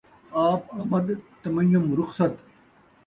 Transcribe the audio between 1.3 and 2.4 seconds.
تیمّم رخصت